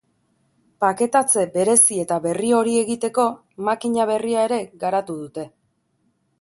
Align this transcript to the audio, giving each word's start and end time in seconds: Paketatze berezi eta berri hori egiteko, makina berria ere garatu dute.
Paketatze 0.83 1.43
berezi 1.57 1.99
eta 2.05 2.17
berri 2.25 2.49
hori 2.61 2.75
egiteko, 2.85 3.27
makina 3.69 4.11
berria 4.15 4.49
ere 4.51 4.61
garatu 4.87 5.21
dute. 5.23 5.49